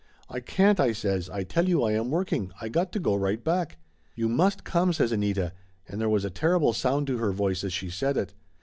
[0.29, 1.29] "I can't," I says.
[1.29, 2.51] "I tell you I am working.
[2.59, 3.77] I got to go right back."
[4.15, 5.53] "You must come!" says Anita,
[5.87, 8.33] and there was a ter rible sound to her voice as she said it.